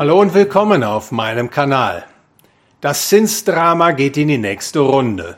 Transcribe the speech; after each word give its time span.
Hallo 0.00 0.18
und 0.18 0.32
willkommen 0.32 0.82
auf 0.82 1.12
meinem 1.12 1.50
Kanal. 1.50 2.06
Das 2.80 3.10
Zinsdrama 3.10 3.90
geht 3.90 4.16
in 4.16 4.28
die 4.28 4.38
nächste 4.38 4.78
Runde. 4.78 5.36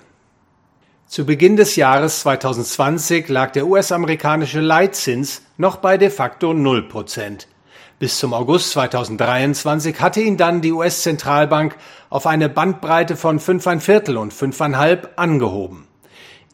Zu 1.08 1.26
Beginn 1.26 1.56
des 1.56 1.74
Jahres 1.74 2.20
2020 2.20 3.28
lag 3.28 3.50
der 3.50 3.66
US-amerikanische 3.66 4.60
Leitzins 4.60 5.42
noch 5.56 5.78
bei 5.78 5.98
de 5.98 6.10
facto 6.10 6.52
0%. 6.52 7.46
Bis 7.98 8.20
zum 8.20 8.32
August 8.32 8.70
2023 8.70 10.00
hatte 10.00 10.20
ihn 10.20 10.36
dann 10.36 10.60
die 10.60 10.70
US-Zentralbank 10.70 11.74
auf 12.08 12.28
eine 12.28 12.48
Bandbreite 12.48 13.16
von 13.16 13.40
5,25 13.40 14.14
und 14.14 14.32
5,5 14.32 15.08
angehoben. 15.16 15.88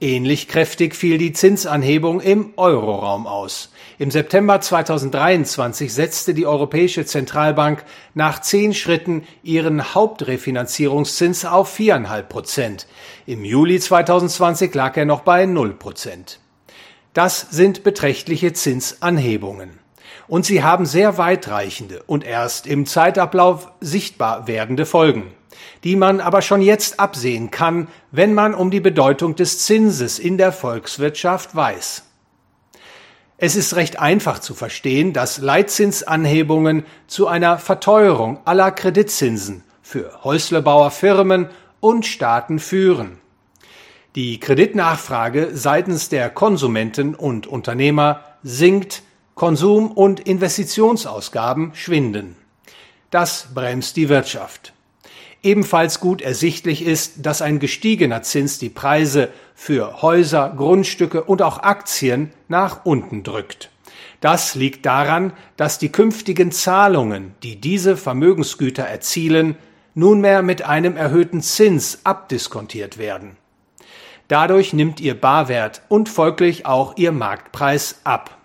Ähnlich 0.00 0.46
kräftig 0.46 0.94
fiel 0.94 1.18
die 1.18 1.32
Zinsanhebung 1.32 2.20
im 2.20 2.52
Euroraum 2.56 3.26
aus. 3.26 3.72
Im 3.98 4.12
September 4.12 4.60
2023 4.60 5.92
setzte 5.92 6.34
die 6.34 6.46
Europäische 6.46 7.04
Zentralbank 7.04 7.84
nach 8.14 8.40
zehn 8.40 8.74
Schritten 8.74 9.24
ihren 9.42 9.94
Hauptrefinanzierungszins 9.94 11.44
auf 11.44 11.70
viereinhalb 11.70 12.28
Prozent. 12.28 12.86
Im 13.26 13.44
Juli 13.44 13.80
2020 13.80 14.72
lag 14.72 14.96
er 14.96 15.04
noch 15.04 15.22
bei 15.22 15.46
null 15.46 15.74
Prozent. 15.74 16.38
Das 17.12 17.40
sind 17.50 17.82
beträchtliche 17.82 18.52
Zinsanhebungen. 18.52 19.77
Und 20.28 20.44
sie 20.46 20.62
haben 20.62 20.86
sehr 20.86 21.18
weitreichende 21.18 22.02
und 22.06 22.24
erst 22.24 22.66
im 22.66 22.86
Zeitablauf 22.86 23.72
sichtbar 23.80 24.46
werdende 24.46 24.86
Folgen 24.86 25.32
die 25.84 25.96
man 25.96 26.20
aber 26.20 26.42
schon 26.42 26.62
jetzt 26.62 27.00
absehen 27.00 27.50
kann, 27.50 27.88
wenn 28.10 28.34
man 28.34 28.54
um 28.54 28.70
die 28.70 28.80
Bedeutung 28.80 29.36
des 29.36 29.60
Zinses 29.60 30.18
in 30.18 30.38
der 30.38 30.52
Volkswirtschaft 30.52 31.54
weiß. 31.54 32.04
Es 33.40 33.54
ist 33.54 33.76
recht 33.76 34.00
einfach 34.00 34.40
zu 34.40 34.54
verstehen, 34.54 35.12
dass 35.12 35.38
Leitzinsanhebungen 35.38 36.84
zu 37.06 37.28
einer 37.28 37.58
Verteuerung 37.58 38.40
aller 38.44 38.72
Kreditzinsen 38.72 39.62
für 39.80 40.24
Häuslebauer 40.24 40.90
Firmen 40.90 41.48
und 41.78 42.04
Staaten 42.04 42.58
führen. 42.58 43.18
Die 44.16 44.40
Kreditnachfrage 44.40 45.50
seitens 45.52 46.08
der 46.08 46.30
Konsumenten 46.30 47.14
und 47.14 47.46
Unternehmer 47.46 48.24
sinkt, 48.42 49.02
Konsum- 49.38 49.92
und 49.92 50.20
Investitionsausgaben 50.20 51.70
schwinden. 51.74 52.36
Das 53.10 53.48
bremst 53.54 53.96
die 53.96 54.08
Wirtschaft. 54.10 54.74
Ebenfalls 55.42 56.00
gut 56.00 56.20
ersichtlich 56.20 56.84
ist, 56.84 57.24
dass 57.24 57.40
ein 57.40 57.60
gestiegener 57.60 58.22
Zins 58.22 58.58
die 58.58 58.68
Preise 58.68 59.30
für 59.54 60.02
Häuser, 60.02 60.52
Grundstücke 60.56 61.22
und 61.22 61.40
auch 61.40 61.60
Aktien 61.60 62.32
nach 62.48 62.84
unten 62.84 63.22
drückt. 63.22 63.70
Das 64.20 64.56
liegt 64.56 64.84
daran, 64.84 65.32
dass 65.56 65.78
die 65.78 65.92
künftigen 65.92 66.50
Zahlungen, 66.50 67.34
die 67.44 67.60
diese 67.60 67.96
Vermögensgüter 67.96 68.82
erzielen, 68.82 69.56
nunmehr 69.94 70.42
mit 70.42 70.62
einem 70.62 70.96
erhöhten 70.96 71.40
Zins 71.40 72.00
abdiskontiert 72.02 72.98
werden. 72.98 73.36
Dadurch 74.26 74.72
nimmt 74.72 75.00
ihr 75.00 75.18
Barwert 75.18 75.82
und 75.88 76.08
folglich 76.08 76.66
auch 76.66 76.96
ihr 76.96 77.12
Marktpreis 77.12 78.00
ab. 78.02 78.37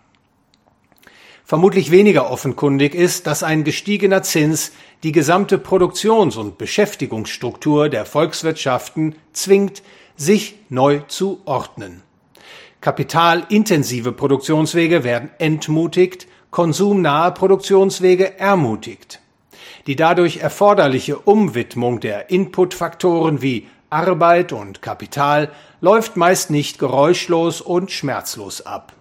Vermutlich 1.54 1.92
weniger 1.92 2.32
offenkundig 2.32 2.96
ist, 2.96 3.28
dass 3.28 3.44
ein 3.44 3.64
gestiegener 3.64 4.24
Zins 4.24 4.72
die 5.04 5.12
gesamte 5.12 5.60
Produktions- 5.60 6.36
und 6.36 6.58
Beschäftigungsstruktur 6.58 7.90
der 7.90 8.08
Volkswirtschaften 8.08 9.14
zwingt, 9.34 9.84
sich 10.16 10.56
neu 10.70 11.02
zu 11.08 11.42
ordnen. 11.46 12.02
Kapitalintensive 12.82 14.14
Produktionswege 14.14 15.04
werden 15.04 15.30
entmutigt, 15.38 16.26
konsumnahe 16.50 17.32
Produktionswege 17.32 18.40
ermutigt. 18.40 19.22
Die 19.86 19.96
dadurch 19.96 20.38
erforderliche 20.38 21.20
Umwidmung 21.20 22.00
der 22.00 22.32
Inputfaktoren 22.32 23.44
wie 23.44 23.68
Arbeit 23.92 24.54
und 24.54 24.82
Kapital 24.82 25.52
läuft 25.82 26.18
meist 26.18 26.50
nicht 26.50 26.80
geräuschlos 26.80 27.62
und 27.62 27.92
schmerzlos 27.92 28.66
ab. 28.66 28.94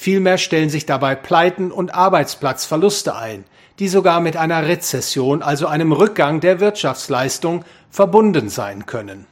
Vielmehr 0.00 0.38
stellen 0.38 0.70
sich 0.70 0.86
dabei 0.86 1.16
Pleiten 1.16 1.72
und 1.72 1.92
Arbeitsplatzverluste 1.92 3.16
ein, 3.16 3.42
die 3.80 3.88
sogar 3.88 4.20
mit 4.20 4.36
einer 4.36 4.68
Rezession, 4.68 5.42
also 5.42 5.66
einem 5.66 5.90
Rückgang 5.90 6.38
der 6.38 6.60
Wirtschaftsleistung, 6.60 7.64
verbunden 7.90 8.48
sein 8.48 8.86
können. 8.86 9.26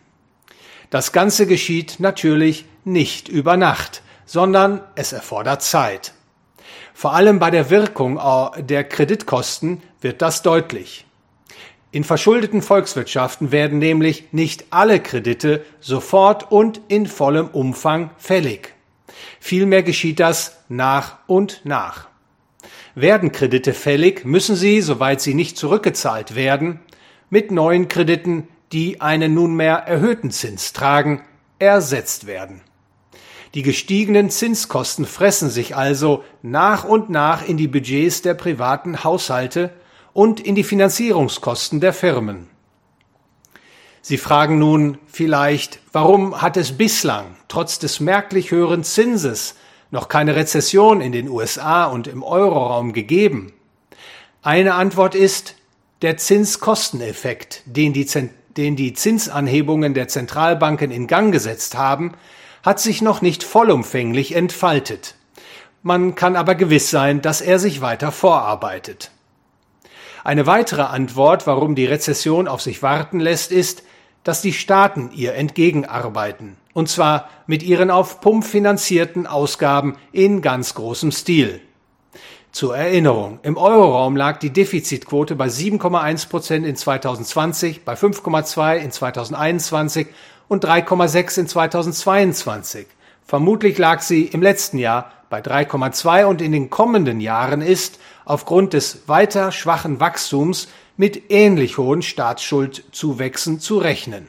Das 0.91 1.13
Ganze 1.13 1.47
geschieht 1.47 2.01
natürlich 2.01 2.65
nicht 2.85 3.29
über 3.29 3.57
Nacht, 3.57 4.03
sondern 4.25 4.81
es 4.97 5.13
erfordert 5.13 5.63
Zeit. 5.63 6.15
Vor 6.95 7.15
allem 7.15 7.39
bei 7.39 7.53
der 7.53 7.71
Wirkung 7.71 8.21
der 8.59 8.83
Kreditkosten 8.83 9.85
wird 10.01 10.21
das 10.21 10.43
deutlich. 10.43 11.07
In 11.93 12.03
verschuldeten 12.03 12.61
Volkswirtschaften 12.61 13.53
werden 13.53 13.79
nämlich 13.79 14.33
nicht 14.33 14.65
alle 14.71 14.99
Kredite 14.99 15.65
sofort 15.79 16.51
und 16.51 16.81
in 16.89 17.07
vollem 17.07 17.47
Umfang 17.47 18.11
fällig. 18.19 18.76
Vielmehr 19.47 19.85
geschieht 19.85 20.19
das 20.19 20.57
nach 20.69 21.19
und 21.29 21.61
nach. 21.63 22.09
Werden 22.97 23.31
Kredite 23.31 23.75
fällig, 23.75 24.25
müssen 24.25 24.57
sie, 24.57 24.81
soweit 24.81 25.21
sie 25.21 25.35
nicht 25.35 25.57
zurückgezahlt 25.57 26.35
werden, 26.35 26.81
mit 27.31 27.53
neuen 27.53 27.87
Krediten, 27.87 28.49
die 28.73 29.01
einen 29.01 29.35
nunmehr 29.35 29.77
erhöhten 29.77 30.33
Zins 30.33 30.73
tragen, 30.73 31.23
ersetzt 31.61 32.27
werden. 32.27 32.63
Die 33.55 33.63
gestiegenen 33.63 34.31
Zinskosten 34.31 35.07
fressen 35.07 35.49
sich 35.49 35.77
also 35.77 36.25
nach 36.43 36.83
und 36.83 37.09
nach 37.09 37.47
in 37.47 37.57
die 37.57 37.69
Budgets 37.69 38.23
der 38.23 38.35
privaten 38.35 39.05
Haushalte 39.05 39.71
und 40.13 40.41
in 40.41 40.57
die 40.57 40.65
Finanzierungskosten 40.65 41.79
der 41.79 41.93
Firmen. 41.93 42.49
Sie 44.09 44.19
fragen 44.19 44.61
nun 44.61 44.99
vielleicht, 45.09 45.81
warum 45.91 46.41
hat 46.41 46.57
es 46.57 46.79
bislang, 46.79 47.35
trotz 47.49 47.81
des 47.81 47.99
merklich 47.99 48.53
höheren 48.53 48.85
Zinses, 48.85 49.57
noch 49.91 50.07
keine 50.07 50.37
Rezession 50.37 51.01
in 51.01 51.11
den 51.11 51.29
USA 51.29 51.87
und 51.87 52.07
im 52.07 52.23
Euroraum 52.23 52.93
gegeben? 52.93 53.53
Eine 54.43 54.75
Antwort 54.75 55.17
ist 55.17 55.57
der 56.03 56.19
Zinskosteneffekt, 56.19 57.63
den 57.65 57.93
die, 57.93 58.07
den 58.57 58.77
die 58.77 58.93
Zinsanhebungen 58.93 59.93
der 59.93 60.07
Zentralbanken 60.07 60.93
in 60.93 61.09
Gang 61.09 61.33
gesetzt 61.33 61.77
haben, 61.77 62.13
hat 62.63 62.79
sich 62.79 63.03
noch 63.03 63.23
nicht 63.23 63.43
vollumfänglich 63.43 64.37
entfaltet. 64.37 65.17
Man 65.83 66.15
kann 66.15 66.37
aber 66.37 66.55
gewiss 66.55 66.91
sein, 66.91 67.23
dass 67.23 67.41
er 67.41 67.59
sich 67.59 67.81
weiter 67.81 68.13
vorarbeitet. 68.13 69.11
Eine 70.23 70.47
weitere 70.47 70.83
Antwort, 70.83 71.49
warum 71.49 71.75
die 71.75 71.87
Rezession 71.87 72.47
auf 72.47 72.63
sich 72.63 72.85
warten 72.85 73.19
lässt, 73.19 73.51
ist, 73.51 73.83
dass 74.27 74.43
die 74.43 74.53
Staaten 74.53 75.11
ihr 75.15 75.35
entgegenarbeiten, 75.35 76.57
und 76.73 76.89
zwar 76.89 77.29
mit 77.47 77.63
ihren 77.63 77.93
auf 77.93 78.21
Pump 78.21 78.45
finanzierten 78.45 79.25
Ausgaben 79.29 79.97
in 80.11 80.43
ganz 80.43 80.75
großem 80.75 81.13
Stil. 81.13 81.61
Zur 82.51 82.77
Erinnerung, 82.77 83.39
im 83.45 83.57
Euroraum 83.57 84.17
lag 84.17 84.41
die 84.41 84.53
Defizitquote 84.53 85.37
bei 85.37 85.47
7,1 85.47 86.29
Prozent 86.29 86.67
in 86.67 86.75
2020, 86.75 87.85
bei 87.85 87.95
5,2 87.95 88.79
in 88.79 88.91
2021 88.91 90.09
und 90.49 90.65
3,6 90.65 91.39
in 91.39 91.47
2022. 91.47 92.89
Vermutlich 93.25 93.79
lag 93.79 94.01
sie 94.01 94.25
im 94.25 94.43
letzten 94.43 94.79
Jahr 94.79 95.13
bei 95.31 95.39
3,2 95.41 96.25
und 96.25 96.43
in 96.43 96.51
den 96.51 96.69
kommenden 96.69 97.21
Jahren 97.21 97.63
ist 97.63 98.01
aufgrund 98.25 98.73
des 98.73 99.07
weiter 99.07 99.53
schwachen 99.53 100.01
Wachstums 100.01 100.67
mit 100.97 101.31
ähnlich 101.31 101.79
hohen 101.79 102.03
Staatsschuldzuwächsen 102.03 103.61
zu 103.61 103.79
rechnen. 103.79 104.29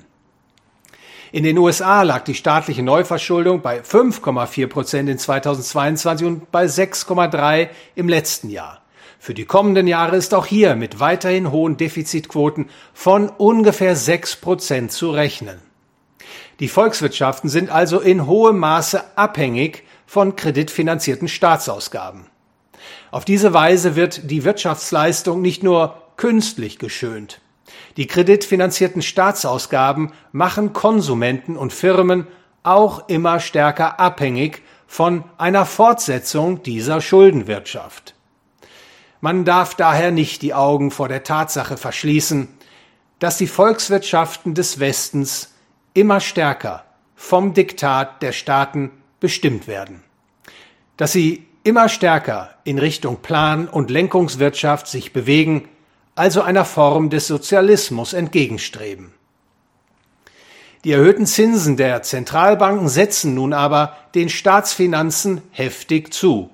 In 1.32 1.44
den 1.44 1.58
USA 1.58 2.04
lag 2.04 2.24
die 2.24 2.36
staatliche 2.36 2.84
Neuverschuldung 2.84 3.62
bei 3.62 3.82
5,4 3.82 4.68
Prozent 4.68 5.10
in 5.10 5.18
2022 5.18 6.26
und 6.28 6.52
bei 6.52 6.66
6,3 6.66 7.70
im 7.96 8.08
letzten 8.08 8.50
Jahr. 8.50 8.82
Für 9.20 9.34
die 9.34 9.46
kommenden 9.46 9.88
Jahre 9.88 10.16
ist 10.16 10.34
auch 10.34 10.46
hier 10.46 10.76
mit 10.76 11.00
weiterhin 11.00 11.52
hohen 11.52 11.76
Defizitquoten 11.76 12.70
von 12.94 13.30
ungefähr 13.30 13.96
6 13.96 14.38
Prozent 14.38 14.92
zu 14.92 15.12
rechnen. 15.12 15.60
Die 16.60 16.70
Volkswirtschaften 16.70 17.50
sind 17.50 17.70
also 17.70 18.00
in 18.00 18.26
hohem 18.26 18.58
Maße 18.60 19.18
abhängig 19.18 19.84
von 20.06 20.36
kreditfinanzierten 20.36 21.28
Staatsausgaben. 21.28 22.28
Auf 23.12 23.26
diese 23.26 23.54
Weise 23.54 23.96
wird 23.96 24.32
die 24.32 24.44
Wirtschaftsleistung 24.44 25.42
nicht 25.42 25.62
nur 25.62 26.02
künstlich 26.18 26.80
geschönt. 26.80 27.42
Die 27.96 28.08
kreditfinanzierten 28.08 29.02
Staatsausgaben 29.02 30.12
machen 30.32 30.74
Konsumenten 30.74 31.56
und 31.58 31.74
Firmen 31.74 32.28
auch 32.64 33.08
immer 33.08 33.40
stärker 33.40 34.00
abhängig 34.00 34.62
von 34.88 35.24
einer 35.38 35.66
Fortsetzung 35.66 36.64
dieser 36.64 37.02
Schuldenwirtschaft. 37.02 38.16
Man 39.22 39.46
darf 39.46 39.76
daher 39.76 40.12
nicht 40.12 40.42
die 40.42 40.54
Augen 40.54 40.92
vor 40.92 41.08
der 41.08 41.24
Tatsache 41.24 41.78
verschließen, 41.78 42.48
dass 43.20 43.38
die 43.38 43.48
Volkswirtschaften 43.48 44.54
des 44.54 44.80
Westens 44.80 45.56
immer 45.94 46.20
stärker 46.20 46.86
vom 47.16 47.54
Diktat 47.54 48.22
der 48.22 48.32
Staaten 48.32 48.92
bestimmt 49.20 49.68
werden, 49.68 50.04
dass 50.98 51.14
sie 51.14 51.48
immer 51.64 51.90
stärker 51.90 52.52
in 52.64 52.78
Richtung 52.78 53.22
Plan- 53.22 53.68
und 53.68 53.90
Lenkungswirtschaft 53.90 54.88
sich 54.88 55.14
bewegen, 55.14 55.68
also 56.18 56.42
einer 56.42 56.66
Form 56.66 57.10
des 57.10 57.28
Sozialismus, 57.28 58.14
entgegenstreben. 58.14 59.14
Die 60.84 60.92
erhöhten 60.92 61.26
Zinsen 61.26 61.78
der 61.78 62.02
Zentralbanken 62.02 62.88
setzen 62.88 63.36
nun 63.36 63.54
aber 63.54 63.96
den 64.16 64.30
Staatsfinanzen 64.30 65.42
heftig 65.52 66.14
zu. 66.14 66.50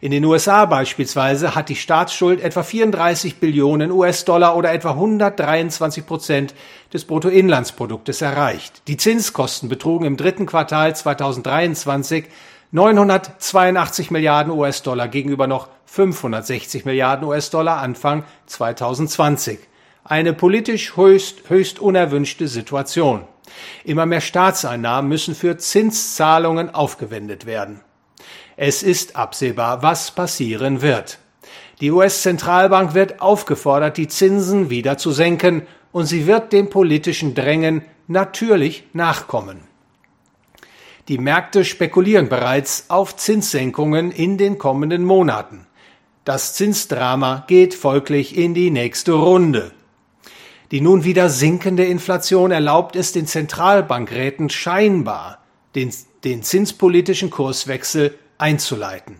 In 0.00 0.12
den 0.12 0.24
USA 0.24 0.64
beispielsweise 0.64 1.54
hat 1.54 1.68
die 1.68 1.76
Staatsschuld 1.76 2.40
etwa 2.40 2.62
34 2.62 3.36
Billionen 3.40 3.90
US-Dollar 3.90 4.56
oder 4.56 4.72
etwa 4.72 4.90
123 4.90 6.06
Prozent 6.06 6.54
des 6.92 7.04
Bruttoinlandsproduktes 7.04 8.22
erreicht. 8.22 8.82
Die 8.86 8.96
Zinskosten 8.96 9.68
betrugen 9.68 10.06
im 10.06 10.16
dritten 10.16 10.46
Quartal 10.46 10.94
2023 10.94 12.26
982 12.70 14.10
Milliarden 14.10 14.52
US-Dollar 14.52 15.08
gegenüber 15.08 15.46
noch 15.46 15.68
560 15.92 16.86
Milliarden 16.86 17.26
US-Dollar 17.26 17.76
Anfang 17.76 18.24
2020. 18.46 19.58
Eine 20.04 20.32
politisch 20.32 20.96
höchst, 20.96 21.50
höchst 21.50 21.80
unerwünschte 21.80 22.48
Situation. 22.48 23.26
Immer 23.84 24.06
mehr 24.06 24.22
Staatseinnahmen 24.22 25.10
müssen 25.10 25.34
für 25.34 25.58
Zinszahlungen 25.58 26.74
aufgewendet 26.74 27.44
werden. 27.44 27.82
Es 28.56 28.82
ist 28.82 29.16
absehbar, 29.16 29.82
was 29.82 30.12
passieren 30.12 30.80
wird. 30.80 31.18
Die 31.82 31.90
US-Zentralbank 31.90 32.94
wird 32.94 33.20
aufgefordert, 33.20 33.98
die 33.98 34.08
Zinsen 34.08 34.70
wieder 34.70 34.96
zu 34.96 35.10
senken, 35.10 35.66
und 35.92 36.06
sie 36.06 36.26
wird 36.26 36.54
dem 36.54 36.70
politischen 36.70 37.34
Drängen 37.34 37.82
natürlich 38.06 38.84
nachkommen. 38.94 39.60
Die 41.08 41.18
Märkte 41.18 41.66
spekulieren 41.66 42.30
bereits 42.30 42.86
auf 42.88 43.14
Zinssenkungen 43.16 44.10
in 44.10 44.38
den 44.38 44.56
kommenden 44.56 45.04
Monaten. 45.04 45.66
Das 46.24 46.54
Zinsdrama 46.54 47.44
geht 47.48 47.74
folglich 47.74 48.36
in 48.36 48.54
die 48.54 48.70
nächste 48.70 49.12
Runde. 49.12 49.72
Die 50.70 50.80
nun 50.80 51.02
wieder 51.02 51.28
sinkende 51.28 51.84
Inflation 51.84 52.52
erlaubt 52.52 52.94
es 52.94 53.10
den 53.10 53.26
Zentralbankräten 53.26 54.48
scheinbar, 54.48 55.38
den, 55.74 55.92
den 56.22 56.44
zinspolitischen 56.44 57.30
Kurswechsel 57.30 58.16
einzuleiten. 58.38 59.16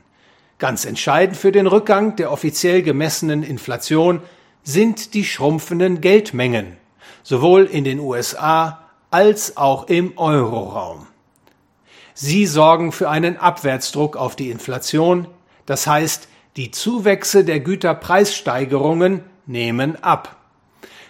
Ganz 0.59 0.85
entscheidend 0.85 1.37
für 1.37 1.51
den 1.51 1.67
Rückgang 1.67 2.15
der 2.15 2.31
offiziell 2.31 2.83
gemessenen 2.83 3.43
Inflation 3.43 4.23
sind 4.63 5.13
die 5.15 5.25
schrumpfenden 5.25 6.01
Geldmengen, 6.01 6.77
sowohl 7.25 7.65
in 7.65 7.83
den 7.83 7.99
USA 7.99 8.89
als 9.11 9.57
auch 9.57 9.89
im 9.89 10.17
Euroraum. 10.17 11.09
Sie 12.15 12.47
sorgen 12.47 12.93
für 12.93 13.11
einen 13.11 13.39
Abwärtsdruck 13.39 14.17
auf 14.17 14.37
die 14.37 14.51
Inflation, 14.51 15.27
das 15.67 15.89
heißt, 15.89 16.29
die 16.57 16.71
Zuwächse 16.71 17.45
der 17.45 17.61
Güterpreissteigerungen 17.61 19.23
nehmen 19.47 20.03
ab. 20.03 20.37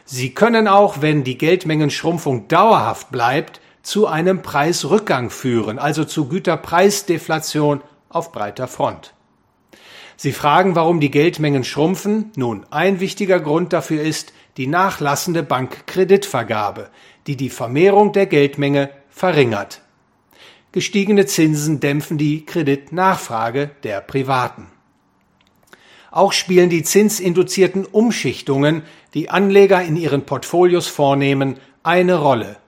Sie 0.04 0.34
können 0.34 0.68
auch, 0.68 1.00
wenn 1.00 1.24
die 1.24 1.38
Geldmengenschrumpfung 1.38 2.48
dauerhaft 2.48 3.10
bleibt, 3.10 3.60
zu 3.82 4.06
einem 4.06 4.42
Preisrückgang 4.42 5.30
führen, 5.30 5.78
also 5.78 6.04
zu 6.04 6.28
Güterpreisdeflation 6.28 7.80
auf 8.08 8.30
breiter 8.30 8.68
Front. 8.68 9.14
Sie 10.16 10.32
fragen, 10.32 10.76
warum 10.76 11.00
die 11.00 11.10
Geldmengen 11.10 11.64
schrumpfen? 11.64 12.30
Nun, 12.36 12.64
ein 12.70 13.00
wichtiger 13.00 13.40
Grund 13.40 13.72
dafür 13.72 14.02
ist 14.02 14.32
die 14.56 14.68
nachlassende 14.68 15.42
Bankkreditvergabe, 15.42 16.90
die 17.26 17.36
die 17.36 17.50
Vermehrung 17.50 18.12
der 18.12 18.26
Geldmenge 18.26 18.90
verringert. 19.08 19.80
Gestiegene 20.70 21.26
Zinsen 21.26 21.80
dämpfen 21.80 22.18
die 22.18 22.46
Kreditnachfrage 22.46 23.70
der 23.82 24.00
Privaten. 24.00 24.68
Auch 26.12 26.32
spielen 26.32 26.68
die 26.68 26.82
zinsinduzierten 26.82 27.86
Umschichtungen, 27.86 28.82
die 29.14 29.30
Anleger 29.30 29.82
in 29.82 29.96
ihren 29.96 30.24
Portfolios 30.26 30.86
vornehmen, 30.86 31.56
eine 31.82 32.16
Rolle. 32.16 32.58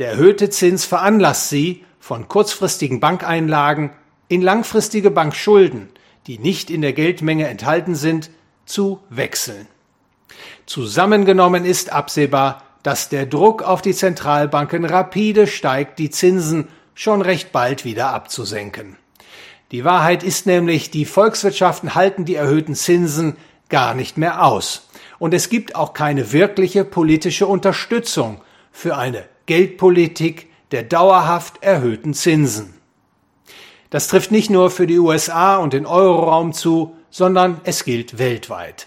Der 0.00 0.10
erhöhte 0.10 0.50
Zins 0.50 0.84
veranlasst 0.84 1.48
sie, 1.48 1.84
von 2.00 2.26
kurzfristigen 2.26 2.98
Bankeinlagen 2.98 3.90
in 4.28 4.42
langfristige 4.42 5.10
Bankschulden, 5.10 5.88
die 6.26 6.38
nicht 6.38 6.68
in 6.68 6.82
der 6.82 6.92
Geldmenge 6.92 7.46
enthalten 7.46 7.94
sind, 7.94 8.30
zu 8.66 9.00
wechseln. 9.08 9.68
Zusammengenommen 10.66 11.64
ist 11.64 11.92
absehbar, 11.92 12.64
dass 12.82 13.08
der 13.08 13.26
Druck 13.26 13.62
auf 13.62 13.82
die 13.82 13.94
Zentralbanken 13.94 14.84
rapide 14.84 15.46
steigt, 15.46 15.98
die 16.00 16.10
Zinsen 16.10 16.68
schon 16.94 17.22
recht 17.22 17.52
bald 17.52 17.84
wieder 17.84 18.10
abzusenken. 18.10 18.96
Die 19.72 19.84
Wahrheit 19.84 20.24
ist 20.24 20.46
nämlich, 20.46 20.90
die 20.90 21.04
Volkswirtschaften 21.04 21.94
halten 21.94 22.24
die 22.24 22.34
erhöhten 22.34 22.74
Zinsen 22.74 23.36
gar 23.68 23.94
nicht 23.94 24.18
mehr 24.18 24.44
aus. 24.44 24.88
Und 25.20 25.32
es 25.32 25.48
gibt 25.48 25.76
auch 25.76 25.92
keine 25.92 26.32
wirkliche 26.32 26.84
politische 26.84 27.46
Unterstützung 27.46 28.40
für 28.72 28.96
eine 28.96 29.24
Geldpolitik 29.46 30.48
der 30.72 30.82
dauerhaft 30.82 31.62
erhöhten 31.62 32.14
Zinsen. 32.14 32.74
Das 33.90 34.08
trifft 34.08 34.30
nicht 34.30 34.50
nur 34.50 34.70
für 34.70 34.86
die 34.86 34.98
USA 34.98 35.56
und 35.56 35.72
den 35.72 35.86
Euroraum 35.86 36.52
zu, 36.52 36.96
sondern 37.10 37.60
es 37.64 37.84
gilt 37.84 38.18
weltweit. 38.18 38.86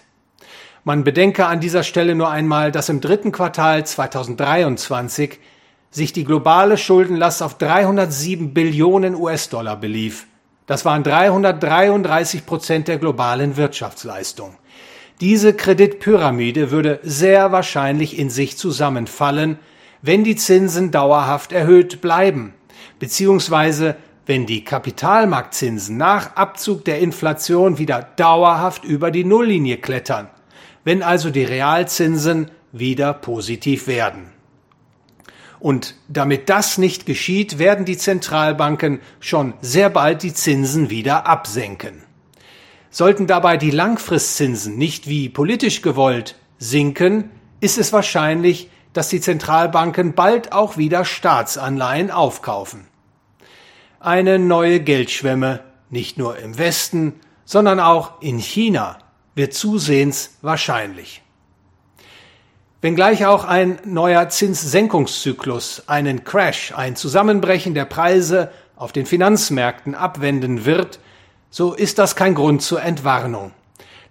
Man 0.82 1.04
bedenke 1.04 1.46
an 1.46 1.60
dieser 1.60 1.82
Stelle 1.82 2.14
nur 2.14 2.30
einmal, 2.30 2.72
dass 2.72 2.90
im 2.90 3.00
dritten 3.00 3.32
Quartal 3.32 3.86
2023 3.86 5.38
sich 5.90 6.12
die 6.12 6.24
globale 6.24 6.76
Schuldenlast 6.76 7.42
auf 7.42 7.56
307 7.56 8.52
Billionen 8.52 9.14
US-Dollar 9.14 9.76
belief. 9.76 10.26
Das 10.66 10.84
waren 10.84 11.02
333 11.02 12.46
Prozent 12.46 12.88
der 12.88 12.98
globalen 12.98 13.56
Wirtschaftsleistung. 13.56 14.56
Diese 15.20 15.54
Kreditpyramide 15.54 16.70
würde 16.70 17.00
sehr 17.02 17.52
wahrscheinlich 17.52 18.18
in 18.18 18.30
sich 18.30 18.56
zusammenfallen, 18.56 19.58
wenn 20.02 20.24
die 20.24 20.36
Zinsen 20.36 20.90
dauerhaft 20.90 21.52
erhöht 21.52 22.00
bleiben, 22.00 22.54
beziehungsweise 22.98 23.96
wenn 24.26 24.46
die 24.46 24.64
Kapitalmarktzinsen 24.64 25.96
nach 25.96 26.34
Abzug 26.36 26.84
der 26.84 26.98
Inflation 26.98 27.78
wieder 27.78 28.02
dauerhaft 28.16 28.84
über 28.84 29.10
die 29.10 29.24
Nulllinie 29.24 29.76
klettern, 29.76 30.28
wenn 30.82 31.02
also 31.02 31.30
die 31.30 31.44
Realzinsen 31.44 32.50
wieder 32.72 33.12
positiv 33.12 33.86
werden. 33.86 34.33
Und 35.64 35.94
damit 36.08 36.50
das 36.50 36.76
nicht 36.76 37.06
geschieht, 37.06 37.58
werden 37.58 37.86
die 37.86 37.96
Zentralbanken 37.96 39.00
schon 39.18 39.54
sehr 39.62 39.88
bald 39.88 40.22
die 40.22 40.34
Zinsen 40.34 40.90
wieder 40.90 41.26
absenken. 41.26 42.02
Sollten 42.90 43.26
dabei 43.26 43.56
die 43.56 43.70
Langfristzinsen 43.70 44.76
nicht 44.76 45.08
wie 45.08 45.30
politisch 45.30 45.80
gewollt 45.80 46.36
sinken, 46.58 47.30
ist 47.60 47.78
es 47.78 47.94
wahrscheinlich, 47.94 48.68
dass 48.92 49.08
die 49.08 49.22
Zentralbanken 49.22 50.12
bald 50.12 50.52
auch 50.52 50.76
wieder 50.76 51.06
Staatsanleihen 51.06 52.10
aufkaufen. 52.10 52.86
Eine 54.00 54.38
neue 54.38 54.80
Geldschwemme, 54.80 55.60
nicht 55.88 56.18
nur 56.18 56.36
im 56.36 56.58
Westen, 56.58 57.14
sondern 57.46 57.80
auch 57.80 58.20
in 58.20 58.36
China, 58.36 58.98
wird 59.34 59.54
zusehends 59.54 60.36
wahrscheinlich. 60.42 61.23
Wenngleich 62.84 63.24
auch 63.24 63.44
ein 63.44 63.78
neuer 63.86 64.28
Zinssenkungszyklus 64.28 65.84
einen 65.86 66.22
Crash, 66.22 66.74
ein 66.76 66.96
Zusammenbrechen 66.96 67.72
der 67.72 67.86
Preise 67.86 68.50
auf 68.76 68.92
den 68.92 69.06
Finanzmärkten 69.06 69.94
abwenden 69.94 70.66
wird, 70.66 70.98
so 71.48 71.72
ist 71.72 71.98
das 71.98 72.14
kein 72.14 72.34
Grund 72.34 72.60
zur 72.60 72.82
Entwarnung. 72.82 73.52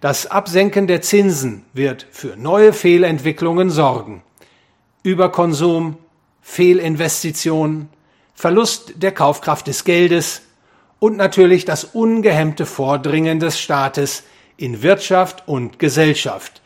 Das 0.02 0.26
Absenken 0.26 0.88
der 0.88 1.04
Zinsen 1.04 1.66
wird 1.74 2.08
für 2.10 2.36
neue 2.36 2.74
Fehlentwicklungen 2.74 3.70
sorgen. 3.70 4.24
Überkonsum, 5.04 5.98
Fehlinvestitionen, 6.42 7.90
Verlust 8.34 8.94
der 8.96 9.12
Kaufkraft 9.12 9.68
des 9.68 9.84
Geldes 9.84 10.42
und 10.98 11.16
natürlich 11.16 11.66
das 11.66 11.84
ungehemmte 11.84 12.66
Vordringen 12.66 13.40
des 13.40 13.60
Staates 13.60 14.24
in 14.58 14.82
Wirtschaft 14.82 15.48
und 15.48 15.78
Gesellschaft 15.78 16.63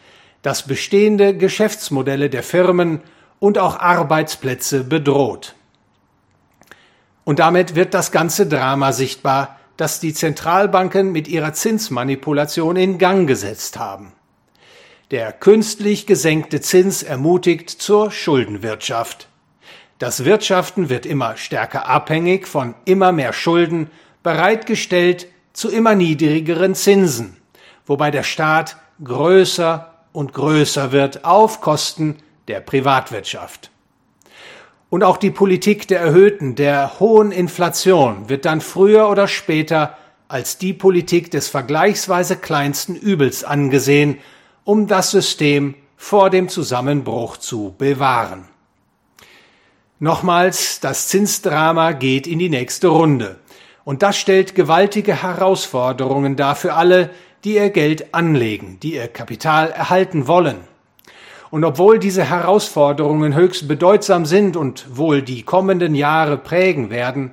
das 0.48 0.63
bestehende 0.63 1.36
Geschäftsmodelle 1.36 2.30
der 2.30 2.42
Firmen 2.42 3.01
und 3.39 3.58
auch 3.58 3.77
Arbeitsplätze 3.82 4.86
bedroht. 4.86 5.56
Und 7.25 7.39
damit 7.39 7.75
wird 7.75 7.94
das 7.94 8.13
ganze 8.13 8.48
Drama 8.48 8.94
sichtbar, 8.94 9.60
das 9.75 10.00
die 10.00 10.13
Zentralbanken 10.13 11.12
mit 11.12 11.27
ihrer 11.27 11.51
Zinsmanipulation 11.51 12.77
in 12.77 12.98
Gang 12.98 13.27
gesetzt 13.27 13.77
haben. 13.77 14.13
Der 15.12 15.34
künstlich 15.34 16.08
gesenkte 16.08 16.62
Zins 16.62 17.04
ermutigt 17.04 17.70
zur 17.70 18.10
Schuldenwirtschaft. 18.10 19.27
Das 20.00 20.24
Wirtschaften 20.24 20.88
wird 20.88 21.06
immer 21.06 21.36
stärker 21.36 21.89
abhängig 21.89 22.48
von 22.48 22.74
immer 22.86 23.12
mehr 23.12 23.34
Schulden, 23.34 23.89
bereitgestellt 24.24 25.27
zu 25.51 25.70
immer 25.70 25.94
niedrigeren 25.94 26.74
Zinsen, 26.74 27.36
wobei 27.86 28.12
der 28.12 28.24
Staat 28.24 28.77
größer 29.04 29.94
und 30.14 30.34
größer 30.34 30.92
wird 30.92 31.26
auf 31.26 31.62
Kosten 31.62 32.18
der 32.48 32.60
Privatwirtschaft. 32.60 33.72
Und 34.90 35.04
auch 35.04 35.18
die 35.18 35.32
Politik 35.32 35.88
der 35.88 36.00
erhöhten, 36.00 36.56
der 36.56 37.00
hohen 37.00 37.32
Inflation 37.32 38.30
wird 38.30 38.46
dann 38.46 38.62
früher 38.62 39.10
oder 39.10 39.28
später 39.28 39.98
als 40.30 40.58
die 40.58 40.74
Politik 40.74 41.32
des 41.32 41.50
vergleichsweise 41.50 42.38
kleinsten 42.38 42.96
Übels 42.96 43.44
angesehen, 43.44 44.20
um 44.64 44.88
das 44.88 45.12
System 45.12 45.76
vor 45.98 46.30
dem 46.30 46.48
Zusammenbruch 46.48 47.38
zu 47.38 47.76
bewahren. 47.78 48.46
Nochmals, 50.00 50.80
das 50.80 51.08
Zinsdrama 51.08 51.92
geht 51.94 52.28
in 52.28 52.40
die 52.40 52.50
nächste 52.50 52.90
Runde. 52.90 53.40
Und 53.84 54.04
das 54.04 54.18
stellt 54.18 54.54
gewaltige 54.54 55.24
Herausforderungen 55.24 56.36
dar 56.36 56.56
für 56.56 56.74
alle, 56.74 57.10
die 57.44 57.56
ihr 57.56 57.70
Geld 57.70 58.13
anlegen, 58.13 58.79
die 58.82 58.96
ihr 58.96 59.08
Kapital 59.08 59.70
erhalten 59.72 60.27
wollen. 60.27 60.58
Und 61.50 61.63
obwohl 61.63 62.00
diese 62.00 62.25
Herausforderungen 62.25 63.36
höchst 63.36 63.67
bedeutsam 63.67 64.25
sind 64.25 64.58
und 64.58 64.98
wohl 64.98 65.22
die 65.22 65.44
kommenden 65.44 65.96
Jahre 65.96 66.38
prägen 66.38 66.89
werden, 66.89 67.32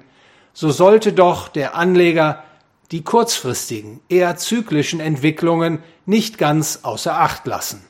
so 0.52 0.70
sollte 0.70 1.12
doch 1.12 1.48
der 1.48 1.74
Anleger 1.74 2.44
die 2.92 3.02
kurzfristigen, 3.02 4.00
eher 4.08 4.36
zyklischen 4.36 5.00
Entwicklungen 5.00 5.80
nicht 6.06 6.38
ganz 6.38 6.80
außer 6.82 7.18
Acht 7.18 7.46
lassen. 7.46 7.84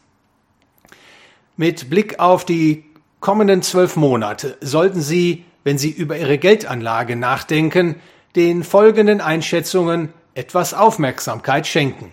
Mit 1.56 1.90
Blick 1.90 2.20
auf 2.20 2.44
die 2.44 2.84
kommenden 3.20 3.62
zwölf 3.62 3.96
Monate 3.96 4.56
sollten 4.60 5.02
Sie, 5.02 5.44
wenn 5.62 5.78
Sie 5.78 5.90
über 5.90 6.16
Ihre 6.16 6.38
Geldanlage 6.38 7.16
nachdenken, 7.16 7.96
den 8.34 8.64
folgenden 8.64 9.20
Einschätzungen 9.20 10.12
etwas 10.34 10.74
Aufmerksamkeit 10.74 11.66
schenken. 11.66 12.12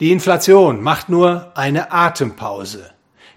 Die 0.00 0.10
Inflation 0.10 0.82
macht 0.82 1.08
nur 1.08 1.52
eine 1.54 1.92
Atempause. 1.92 2.90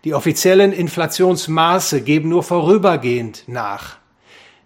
Die 0.03 0.13
offiziellen 0.13 0.71
Inflationsmaße 0.71 2.01
geben 2.01 2.29
nur 2.29 2.43
vorübergehend 2.43 3.43
nach. 3.47 3.97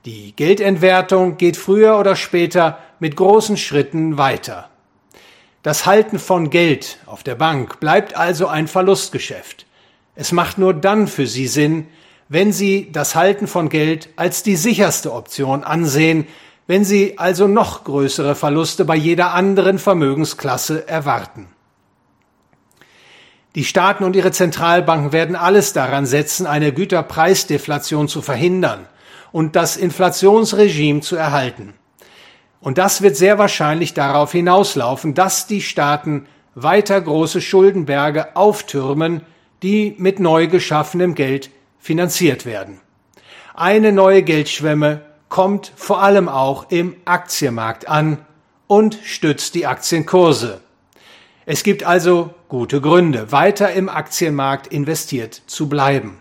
Die 0.05 0.35
Geldentwertung 0.35 1.37
geht 1.37 1.57
früher 1.57 1.97
oder 1.99 2.15
später 2.15 2.77
mit 2.99 3.15
großen 3.15 3.57
Schritten 3.57 4.17
weiter. 4.17 4.69
Das 5.61 5.85
Halten 5.85 6.19
von 6.19 6.49
Geld 6.49 6.99
auf 7.05 7.23
der 7.23 7.35
Bank 7.35 7.79
bleibt 7.79 8.15
also 8.15 8.47
ein 8.47 8.67
Verlustgeschäft. 8.67 9.65
Es 10.15 10.31
macht 10.31 10.57
nur 10.57 10.73
dann 10.73 11.07
für 11.07 11.27
Sie 11.27 11.47
Sinn, 11.47 11.87
wenn 12.29 12.53
Sie 12.53 12.91
das 12.91 13.15
Halten 13.15 13.47
von 13.47 13.67
Geld 13.67 14.09
als 14.15 14.43
die 14.43 14.55
sicherste 14.55 15.11
Option 15.11 15.63
ansehen, 15.63 16.27
wenn 16.69 16.85
Sie 16.85 17.17
also 17.17 17.47
noch 17.47 17.83
größere 17.83 18.35
Verluste 18.35 18.85
bei 18.85 18.95
jeder 18.95 19.33
anderen 19.33 19.79
Vermögensklasse 19.79 20.87
erwarten. 20.87 21.47
Die 23.55 23.63
Staaten 23.63 24.03
und 24.03 24.15
ihre 24.15 24.29
Zentralbanken 24.29 25.11
werden 25.11 25.35
alles 25.35 25.73
daran 25.73 26.05
setzen, 26.05 26.45
eine 26.45 26.71
Güterpreisdeflation 26.71 28.07
zu 28.07 28.21
verhindern 28.21 28.85
und 29.31 29.55
das 29.55 29.77
Inflationsregime 29.77 31.01
zu 31.01 31.15
erhalten. 31.15 31.73
Und 32.61 32.77
das 32.77 33.01
wird 33.01 33.15
sehr 33.15 33.39
wahrscheinlich 33.39 33.95
darauf 33.95 34.31
hinauslaufen, 34.31 35.15
dass 35.15 35.47
die 35.47 35.63
Staaten 35.63 36.27
weiter 36.53 37.01
große 37.01 37.41
Schuldenberge 37.41 38.35
auftürmen, 38.35 39.21
die 39.63 39.95
mit 39.97 40.19
neu 40.19 40.45
geschaffenem 40.45 41.15
Geld 41.15 41.49
finanziert 41.79 42.45
werden. 42.45 42.79
Eine 43.55 43.91
neue 43.91 44.21
Geldschwemme 44.21 45.08
kommt 45.29 45.71
vor 45.75 46.01
allem 46.01 46.27
auch 46.27 46.69
im 46.69 46.95
Aktienmarkt 47.05 47.87
an 47.87 48.25
und 48.67 48.99
stützt 49.03 49.55
die 49.55 49.65
Aktienkurse. 49.65 50.61
Es 51.45 51.63
gibt 51.63 51.83
also 51.83 52.33
gute 52.47 52.81
Gründe, 52.81 53.31
weiter 53.31 53.71
im 53.71 53.89
Aktienmarkt 53.89 54.67
investiert 54.67 55.41
zu 55.47 55.69
bleiben. 55.69 56.19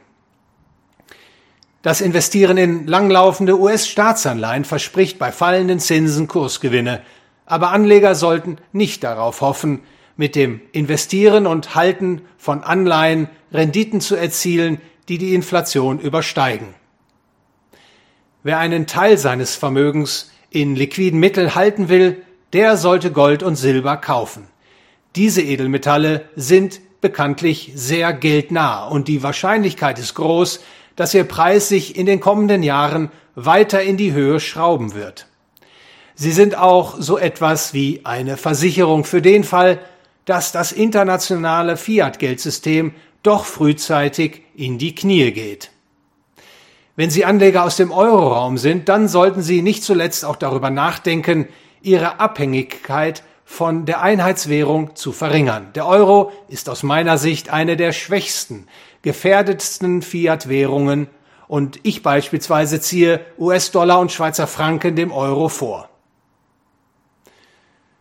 Das 1.83 2.01
Investieren 2.01 2.57
in 2.57 2.87
langlaufende 2.87 3.59
US-Staatsanleihen 3.59 4.65
verspricht 4.65 5.19
bei 5.19 5.33
fallenden 5.33 5.81
Zinsen 5.81 6.29
Kursgewinne, 6.29 7.03
aber 7.47 7.71
Anleger 7.71 8.15
sollten 8.15 8.59
nicht 8.73 9.05
darauf 9.05 9.41
hoffen, 9.41 9.81
mit 10.17 10.35
dem 10.35 10.61
Investieren 10.73 11.47
und 11.47 11.75
Halten 11.75 12.23
von 12.37 12.65
Anleihen 12.65 13.29
Renditen 13.53 14.01
zu 14.01 14.17
erzielen, 14.17 14.81
die 15.09 15.17
die 15.17 15.35
Inflation 15.35 16.01
übersteigen. 16.01 16.75
Wer 18.49 18.61
einen 18.61 18.87
Teil 18.87 19.19
seines 19.19 19.57
Vermögens 19.57 20.31
in 20.49 20.75
liquiden 20.75 21.21
Mitteln 21.21 21.55
halten 21.55 21.91
will, 21.91 22.23
der 22.55 22.79
sollte 22.79 23.13
Gold 23.13 23.43
und 23.43 23.57
Silber 23.57 23.99
kaufen. 23.99 24.47
Diese 25.17 25.43
Edelmetalle 25.43 26.25
sind 26.35 26.81
bekanntlich 27.03 27.73
sehr 27.75 28.15
geldnah 28.15 28.87
und 28.87 29.07
die 29.07 29.23
Wahrscheinlichkeit 29.23 29.99
ist 29.99 30.15
groß, 30.15 30.61
dass 30.97 31.13
ihr 31.13 31.25
Preis 31.25 31.69
sich 31.69 31.97
in 31.99 32.07
den 32.07 32.21
kommenden 32.21 32.63
Jahren 32.63 33.11
weiter 33.35 33.83
in 33.83 33.99
die 33.99 34.15
Höhe 34.15 34.41
schrauben 34.41 34.95
wird. 34.95 35.27
Sie 36.15 36.33
sind 36.33 36.57
auch 36.57 36.97
so 36.99 37.19
etwas 37.19 37.75
wie 37.75 38.01
eine 38.05 38.39
Versicherung 38.39 39.05
für 39.05 39.21
den 39.21 39.45
Fall, 39.45 39.79
dass 40.25 40.53
das 40.53 40.73
internationale 40.73 41.77
Fiat-Geldsystem 41.77 42.95
doch 43.23 43.45
frühzeitig 43.45 44.41
in 44.57 44.79
die 44.79 44.95
Knie 44.95 45.33
geht. 45.33 45.71
Wenn 46.99 47.11
Sie 47.11 47.25
Anleger 47.25 47.63
aus 47.63 47.77
dem 47.77 47.93
Euroraum 47.93 48.59
sind, 48.59 48.89
dann 48.89 49.07
sollten 49.07 49.41
Sie 49.41 49.63
nicht 49.63 49.85
zuletzt 49.85 50.25
auch 50.25 50.35
darüber 50.35 50.69
nachdenken, 50.69 51.47
Ihre 51.81 52.19
Abhängigkeit 52.19 53.23
von 53.45 53.87
der 53.87 54.03
Einheitswährung 54.03 54.97
zu 54.97 55.13
verringern. 55.13 55.69
Der 55.77 55.87
Euro 55.87 56.33
ist 56.49 56.69
aus 56.69 56.83
meiner 56.83 57.17
Sicht 57.17 57.51
eine 57.51 57.77
der 57.77 57.93
schwächsten, 57.93 58.67
gefährdetsten 59.03 60.03
Fiat-Währungen 60.03 61.07
und 61.47 61.79
ich 61.85 62.03
beispielsweise 62.03 62.81
ziehe 62.81 63.21
US-Dollar 63.39 64.01
und 64.01 64.11
Schweizer 64.11 64.49
Franken 64.49 64.97
dem 64.97 65.13
Euro 65.13 65.49
vor. 65.49 65.89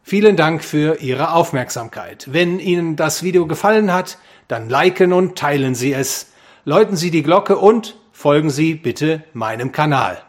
Vielen 0.01 0.37
Dank 0.37 0.63
für 0.63 1.01
Ihre 1.01 1.33
Aufmerksamkeit. 1.33 2.29
Wenn 2.31 2.59
Ihnen 2.59 2.95
das 2.95 3.21
Video 3.21 3.45
gefallen 3.45 3.93
hat, 3.93 4.17
dann 4.47 4.71
liken 4.71 5.13
und 5.13 5.37
teilen 5.37 5.75
Sie 5.75 5.93
es, 5.93 6.31
läuten 6.65 6.95
Sie 6.95 7.11
die 7.11 7.21
Glocke 7.21 7.57
und 7.57 7.95
folgen 8.17 8.49
Sie 8.49 8.73
bitte 8.73 9.25
meinem 9.33 9.71
Kanal. 9.71 10.26